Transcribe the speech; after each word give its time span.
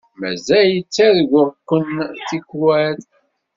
Mazal 0.19 0.71
ttarguɣ-ken 0.81 1.89
tikkal. 2.27 2.97